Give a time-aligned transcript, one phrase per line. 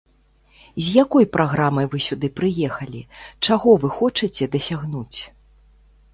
[0.85, 3.01] З якой праграмай вы сюды прыехалі,
[3.49, 5.19] чаго вы хочаце дасягнуць?